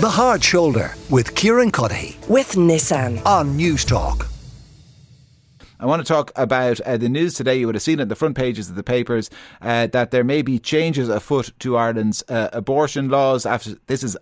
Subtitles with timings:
[0.00, 4.26] The Hard Shoulder with Kieran Cuddihy with Nissan on Newstalk.
[5.78, 7.56] I want to talk about uh, the news today.
[7.56, 9.28] You would have seen it in the front pages of the papers
[9.60, 13.44] uh, that there may be changes afoot to Ireland's uh, abortion laws.
[13.44, 14.16] After this is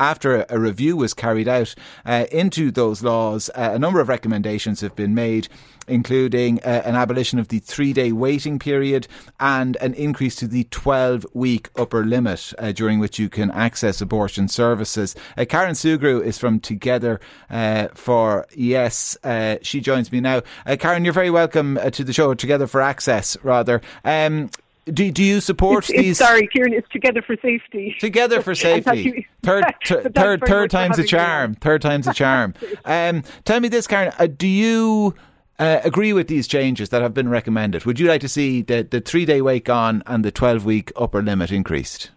[0.00, 1.74] after a review was carried out
[2.06, 5.46] uh, into those laws, uh, a number of recommendations have been made,
[5.86, 9.06] including uh, an abolition of the three day waiting period
[9.38, 14.00] and an increase to the 12 week upper limit uh, during which you can access
[14.00, 15.14] abortion services.
[15.36, 17.20] Uh, Karen Sugrue is from Together
[17.50, 19.16] uh, for Yes.
[19.62, 20.40] she joins me now.
[20.78, 23.82] Karen, you're very welcome to the show, Together for Access, rather.
[24.04, 24.50] Um,
[24.86, 26.10] do, do you support it's, these?
[26.10, 27.96] It's, sorry, Kieran, it's Together for Safety.
[28.00, 29.26] Together for Safety.
[29.42, 31.54] third, ter, third, third time's a charm.
[31.54, 32.54] Third time's a charm.
[32.84, 34.12] Um, tell me this, Karen.
[34.18, 35.14] Uh, do you
[35.58, 37.84] uh, agree with these changes that have been recommended?
[37.84, 40.92] Would you like to see the, the three day wait on and the 12 week
[40.96, 42.10] upper limit increased?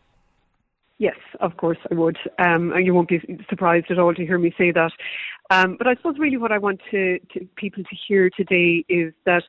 [0.98, 2.18] Yes, of course I would.
[2.40, 4.92] Um, and you won't be surprised at all to hear me say that.
[5.54, 9.14] Um, but I suppose really what I want to, to, people to hear today is
[9.26, 9.44] that,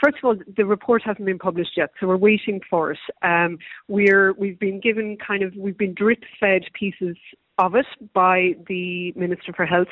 [0.00, 2.98] first of all, the report hasn't been published yet, so we're waiting for it.
[3.22, 7.16] Um, we're we've been given kind of we've been drip fed pieces
[7.58, 9.88] of it by the Minister for Health,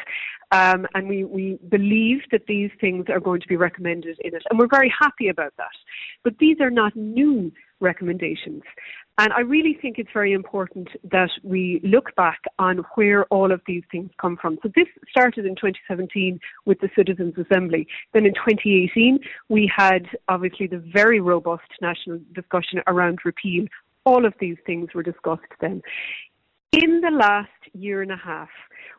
[0.52, 4.42] um, and we, we believe that these things are going to be recommended in it,
[4.48, 5.74] and we're very happy about that.
[6.22, 8.62] But these are not new recommendations.
[9.18, 13.62] And I really think it's very important that we look back on where all of
[13.66, 14.58] these things come from.
[14.62, 17.86] So this started in 2017 with the Citizens Assembly.
[18.12, 23.64] Then in 2018, we had obviously the very robust national discussion around repeal.
[24.04, 25.80] All of these things were discussed then.
[26.72, 28.50] In the last year and a half,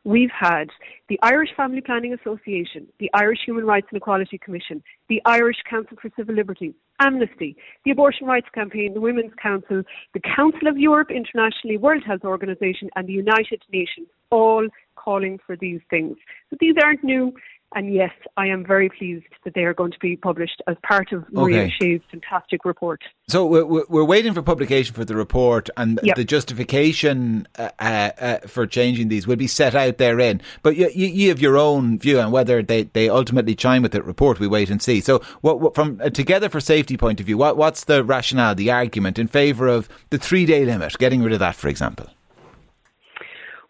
[0.07, 0.69] we've had
[1.09, 5.97] the Irish Family Planning Association, the Irish Human Rights and Equality Commission, the Irish Council
[6.01, 9.83] for Civil Liberties, Amnesty, the Abortion Rights Campaign, the Women's Council,
[10.13, 15.57] the Council of Europe internationally, World Health Organization, and the United Nations, all calling for
[15.57, 16.15] these things.
[16.49, 17.33] So these aren't new.
[17.77, 21.11] And yes, I am very pleased that they are going to be published as part
[21.11, 21.73] of Maria okay.
[21.79, 23.03] Shea's fantastic report.
[23.27, 26.15] So we're, we're waiting for publication for the report, and yep.
[26.15, 30.41] the justification uh, uh, uh, for changing these will be set out therein.
[30.63, 33.91] But you, you, you, have your own view on whether they, they ultimately chime with
[33.91, 34.39] that report.
[34.39, 34.99] We wait and see.
[34.99, 38.55] So, what, what, from a Together for Safety point of view, what, what's the rationale,
[38.55, 42.09] the argument in favour of the three day limit, getting rid of that, for example?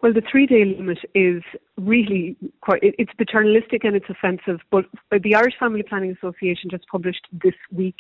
[0.02, 1.42] Well, the three day limit is
[1.76, 4.60] really quite, it's paternalistic and it's offensive.
[4.70, 7.96] But the Irish Family Planning Association just published this week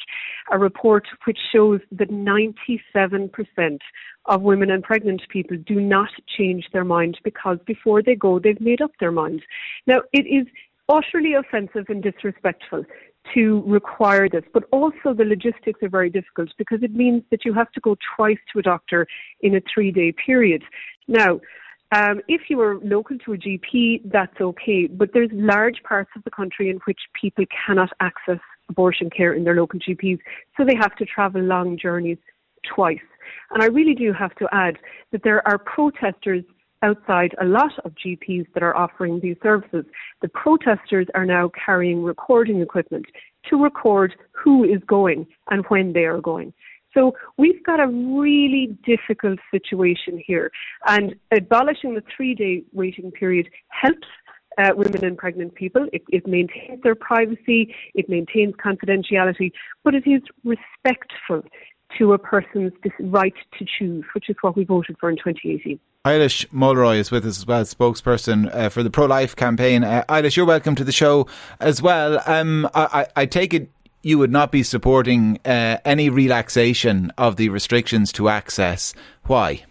[0.51, 3.79] a report which shows that 97%
[4.27, 8.61] of women and pregnant people do not change their mind because before they go, they've
[8.61, 9.41] made up their mind.
[9.87, 10.45] Now, it is
[10.89, 12.85] utterly offensive and disrespectful
[13.33, 17.53] to require this, but also the logistics are very difficult because it means that you
[17.53, 19.07] have to go twice to a doctor
[19.41, 20.63] in a three day period.
[21.07, 21.39] Now,
[21.95, 26.23] um, if you are local to a GP, that's okay, but there's large parts of
[26.23, 28.39] the country in which people cannot access
[28.69, 30.19] abortion care in their local GPs,
[30.57, 32.17] so they have to travel long journeys
[32.75, 32.99] twice.
[33.51, 34.77] And I really do have to add
[35.11, 36.43] that there are protesters
[36.83, 39.85] outside a lot of GPs that are offering these services.
[40.21, 43.05] The protesters are now carrying recording equipment
[43.49, 46.53] to record who is going and when they are going.
[46.93, 50.51] So we've got a really difficult situation here,
[50.87, 54.07] and abolishing the three day waiting period helps
[54.57, 55.87] uh, women and pregnant people.
[55.93, 59.51] It, it, maintains their privacy, it maintains confidentiality,
[59.83, 61.43] but it is respectful
[61.97, 65.79] to a person's right to choose, which is what we voted for in 2018.
[66.05, 69.83] Eilís Mulroy is with us as well, spokesperson uh, for the pro life campaign.
[69.83, 71.27] Uh, Eilís, you're welcome to the show
[71.59, 72.21] as well.
[72.25, 73.69] Um, I, I, take it
[74.03, 78.93] you would not be supporting uh, any relaxation of the restrictions to access.
[79.25, 79.65] Why?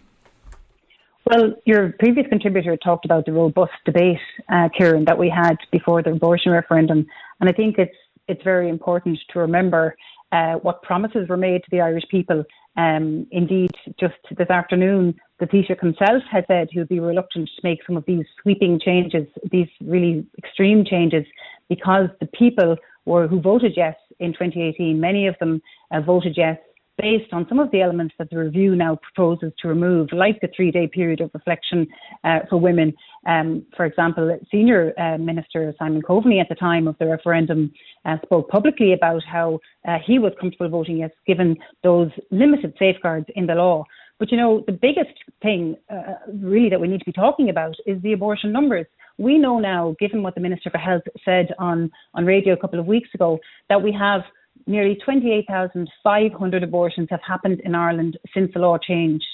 [1.25, 6.01] Well, your previous contributor talked about the robust debate, uh, Kieran, that we had before
[6.01, 7.05] the abortion referendum,
[7.41, 7.95] and I think it's
[8.29, 9.95] it's very important to remember
[10.31, 12.43] uh, what promises were made to the Irish people.
[12.75, 17.61] Um, indeed, just this afternoon, the Taoiseach himself has said he would be reluctant to
[17.63, 21.25] make some of these sweeping changes, these really extreme changes,
[21.69, 22.75] because the people
[23.05, 25.61] were who voted yes in 2018, many of them
[25.91, 26.57] uh, voted yes
[26.97, 30.49] based on some of the elements that the review now proposes to remove, like the
[30.55, 31.87] three day period of reflection
[32.23, 32.93] uh, for women.
[33.27, 37.71] Um, for example, Senior uh, Minister Simon Coveney at the time of the referendum
[38.05, 43.27] uh, spoke publicly about how uh, he was comfortable voting yes, given those limited safeguards
[43.35, 43.83] in the law.
[44.19, 47.75] But you know, the biggest thing uh, really that we need to be talking about
[47.85, 48.87] is the abortion numbers.
[49.17, 52.79] We know now, given what the Minister for Health said on, on radio a couple
[52.79, 54.21] of weeks ago, that we have
[54.65, 59.25] nearly 28,500 abortions have happened in Ireland since the law changed.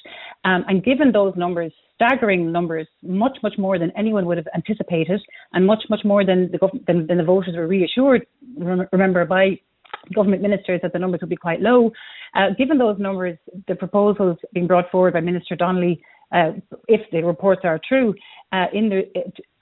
[0.46, 5.22] Um, and given those numbers, staggering numbers, much, much more than anyone would have anticipated,
[5.54, 8.26] and much, much more than the, than, than the voters were reassured,
[8.58, 9.60] remember, by
[10.14, 11.92] government ministers that the numbers would be quite low.
[12.36, 13.38] Uh, given those numbers,
[13.68, 16.52] the proposals being brought forward by Minister Donnelly, uh,
[16.88, 18.14] if the reports are true,
[18.52, 19.04] uh, in the,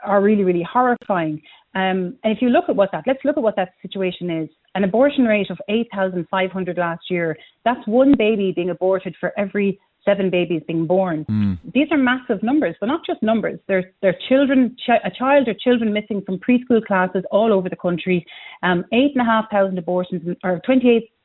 [0.03, 1.42] are really, really horrifying.
[1.74, 4.50] Um, and if you look at what that, let's look at what that situation is.
[4.75, 10.30] An abortion rate of 8,500 last year, that's one baby being aborted for every seven
[10.30, 11.25] babies being born.
[11.25, 11.59] Mm.
[11.74, 13.59] These are massive numbers, but not just numbers.
[13.68, 17.69] There's there are children, ch- a child or children missing from preschool classes all over
[17.69, 18.25] the country.
[18.63, 20.59] Um, eight and a half thousand abortions, or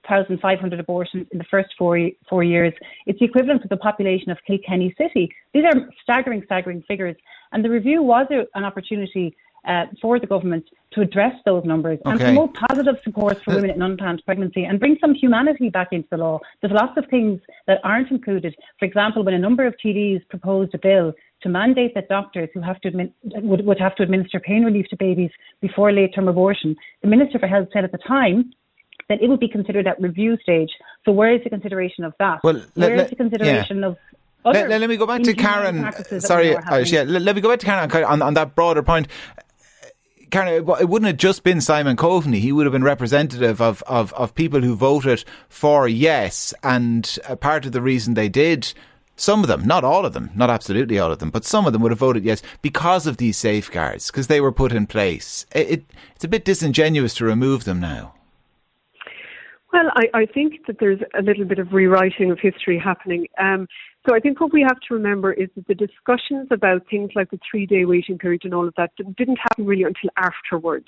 [0.06, 1.98] 28,500 abortions in the first four
[2.28, 2.72] four years.
[3.06, 5.34] It's the equivalent of the population of Kilkenny City.
[5.52, 7.16] These are staggering, staggering figures.
[7.52, 9.36] And the review was a, an opportunity
[9.66, 12.10] uh, for the government to address those numbers okay.
[12.10, 16.06] and promote positive support for women in unplanned pregnancy and bring some humanity back into
[16.10, 16.38] the law.
[16.60, 18.54] There's lots of things that aren't included.
[18.78, 21.12] For example, when a number of TDs proposed a bill
[21.42, 24.86] to mandate that doctors who have to admin, would, would have to administer pain relief
[24.90, 25.30] to babies
[25.60, 28.52] before late term abortion, the Minister for Health said at the time
[29.08, 30.70] that it would be considered at review stage.
[31.04, 32.42] So where is the consideration of that?
[32.42, 33.86] Well, where let, is the consideration yeah.
[33.86, 33.96] of
[34.44, 35.92] let, let, me go back to Karen.
[36.20, 39.08] Sorry, yeah, let, let, me go back to Karen on, on that broader point.
[40.30, 42.38] Karen, it wouldn't have just been Simon Coveney.
[42.38, 46.52] He would have been representative of, of, of people who voted for yes.
[46.62, 48.72] And part of the reason they did,
[49.16, 51.72] some of them, not all of them, not absolutely all of them, but some of
[51.72, 55.46] them would have voted yes because of these safeguards, because they were put in place.
[55.52, 58.15] It, it, it's a bit disingenuous to remove them now.
[59.76, 63.26] Well, I, I think that there's a little bit of rewriting of history happening.
[63.38, 63.68] Um,
[64.08, 67.30] so I think what we have to remember is that the discussions about things like
[67.30, 70.86] the three-day waiting period and all of that didn't happen really until afterwards,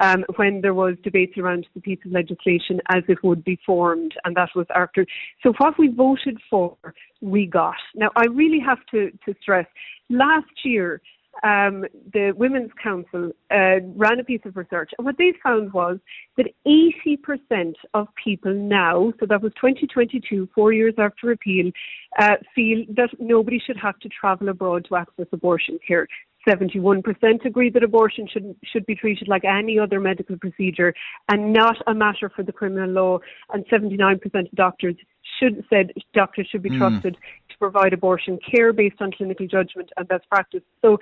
[0.00, 4.12] um, when there was debates around the piece of legislation as it would be formed,
[4.24, 5.04] and that was after.
[5.42, 6.76] So what we voted for,
[7.20, 7.74] we got.
[7.96, 9.66] Now I really have to, to stress,
[10.10, 11.00] last year
[11.42, 15.98] um, the Women's Council uh, ran a piece of research, and what they found was
[16.36, 21.70] that 80% of people now, so that was 2022, four years after repeal,
[22.18, 26.06] uh, feel that nobody should have to travel abroad to access abortion care.
[26.48, 30.92] 71% agree that abortion should should be treated like any other medical procedure
[31.30, 33.18] and not a matter for the criminal law.
[33.52, 34.96] And 79% of doctors
[35.38, 36.78] should said doctors should be mm.
[36.78, 37.16] trusted
[37.48, 40.62] to provide abortion care based on clinical judgment and best practice.
[40.82, 40.98] So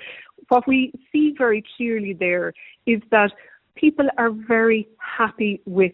[0.49, 2.53] what we see very clearly there
[2.87, 3.33] is that
[3.75, 5.93] people are very happy with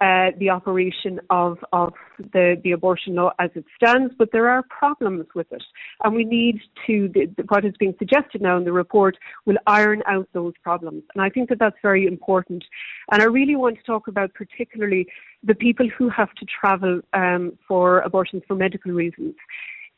[0.00, 1.94] uh, the operation of, of
[2.32, 5.62] the, the abortion law as it stands, but there are problems with it.
[6.04, 9.16] And we need to, the, the, what is being suggested now in the report
[9.46, 11.02] will iron out those problems.
[11.14, 12.62] And I think that that's very important.
[13.10, 15.06] And I really want to talk about particularly
[15.42, 19.34] the people who have to travel um, for abortions for medical reasons.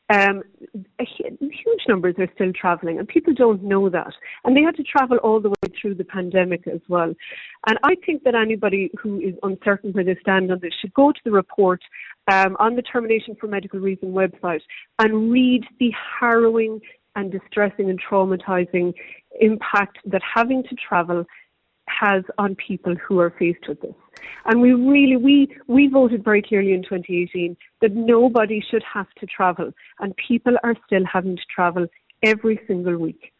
[0.09, 0.41] Um,
[0.99, 4.11] huge numbers are still travelling, and people don't know that.
[4.43, 7.13] And they had to travel all the way through the pandemic as well.
[7.67, 11.11] And I think that anybody who is uncertain where they stand on this should go
[11.11, 11.81] to the report
[12.31, 14.61] um, on the Termination for Medical Reason website
[14.97, 16.79] and read the harrowing
[17.15, 18.93] and distressing and traumatizing
[19.39, 21.25] impact that having to travel
[21.89, 23.93] has on people who are faced with this.
[24.45, 29.25] And we really, we, we voted very clearly in 2018 that nobody should have to
[29.25, 31.87] travel, and people are still having to travel
[32.23, 33.33] every single week.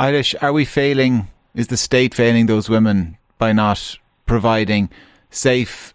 [0.00, 1.28] Eilís, are we failing?
[1.54, 4.90] Is the state failing those women by not providing
[5.30, 5.94] safe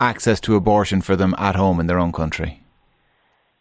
[0.00, 2.60] access to abortion for them at home in their own country?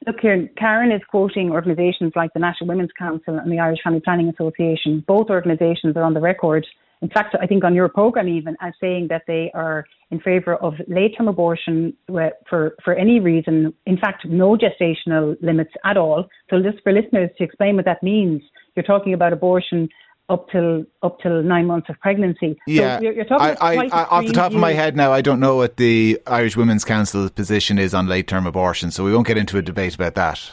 [0.05, 4.01] Look here, Karen is quoting organisations like the National Women's Council and the Irish Family
[4.01, 5.03] Planning Association.
[5.07, 6.67] Both organisations are on the record
[7.01, 10.55] in fact, I think on your program even as saying that they are in favour
[10.55, 13.73] of late term abortion for, for any reason.
[13.85, 16.25] In fact, no gestational limits at all.
[16.49, 18.41] So just for listeners to explain what that means,
[18.75, 19.89] you're talking about abortion
[20.27, 22.57] up till up till nine months of pregnancy.
[22.65, 25.11] Yeah, so you're, you're talking I, I, I, off the top of my head now,
[25.11, 29.03] I don't know what the Irish Women's Council's position is on late term abortion, so
[29.03, 30.51] we won't get into a debate about that.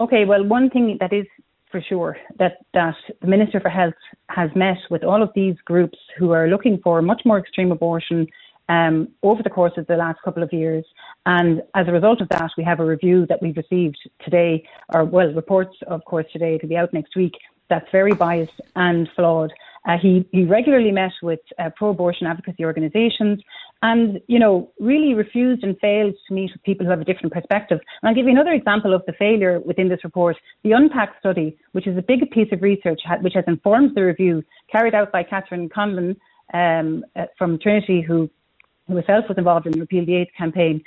[0.00, 1.26] Okay, well, one thing that is
[1.78, 3.94] for sure that, that the Minister for Health
[4.30, 8.26] has met with all of these groups who are looking for much more extreme abortion
[8.68, 10.84] um, over the course of the last couple of years.
[11.26, 15.04] And as a result of that, we have a review that we've received today, or
[15.04, 17.34] well, reports, of course, today to be out next week.
[17.70, 19.52] That's very biased and flawed.
[19.88, 23.40] Uh, he, he regularly met with uh, pro-abortion advocacy organisations
[23.80, 27.32] and, you know, really refused and failed to meet with people who have a different
[27.32, 27.80] perspective.
[28.02, 30.36] And I'll give you another example of the failure within this report.
[30.62, 34.44] The UNPAC study, which is a big piece of research which has informed the review,
[34.70, 36.16] carried out by Catherine Conlon
[36.52, 38.30] um, uh, from Trinity, who
[38.88, 40.82] who herself was involved in the Repeal the Eighth campaign,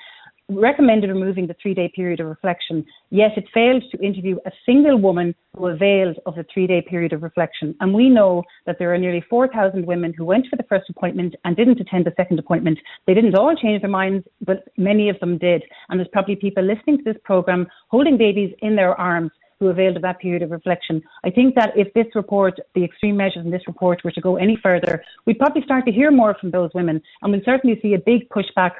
[0.58, 4.98] recommended removing the three day period of reflection, yet it failed to interview a single
[4.98, 7.76] woman who availed of the three day period of reflection.
[7.80, 11.36] And we know that there are nearly 4,000 women who went for the first appointment
[11.46, 12.80] and didn't attend the second appointment.
[13.08, 15.64] They didn't all change their minds, but many of them did.
[15.90, 19.32] And there's probably people listening to this programme holding babies in their arms
[19.62, 21.02] who availed of that period of reflection.
[21.24, 24.36] I think that if this report, the extreme measures in this report, were to go
[24.38, 27.94] any further, we'd probably start to hear more from those women, and we'd certainly see
[27.94, 28.72] a big pushback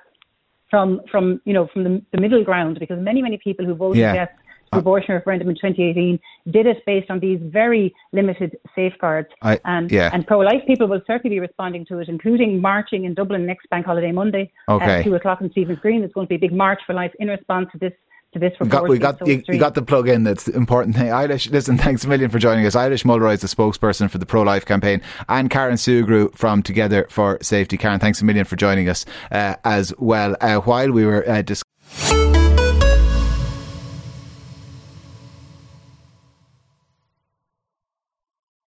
[0.72, 4.00] from from you know from the, the middle ground because many many people who voted
[4.00, 4.14] yeah.
[4.14, 9.28] yes to the abortion referendum in 2018 did it based on these very limited safeguards.
[9.42, 10.10] I, and yeah.
[10.14, 13.86] and pro-life people will certainly be responding to it, including marching in Dublin next Bank
[13.86, 15.00] Holiday Monday okay.
[15.00, 16.02] at two o'clock in Stephen's Green.
[16.04, 17.94] It's going to be a big march for life in response to this
[18.34, 18.90] to this report.
[18.90, 20.24] We got, we got, you, you, got the plug in.
[20.24, 21.08] That's the important thing.
[21.08, 22.76] Eilís, listen, thanks a million for joining us.
[22.76, 27.08] Eilís Mulroy is the spokesperson for the pro life campaign, and Karen Sugrue from Together
[27.10, 27.78] for Safety.
[27.78, 30.36] Karen, thanks a million for joining us uh, as well.
[30.42, 31.71] Uh, while we were uh, discussing